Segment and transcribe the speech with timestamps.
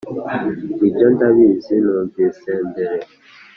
[0.77, 3.05] 'nibyo, ndabizi, numvise mbere.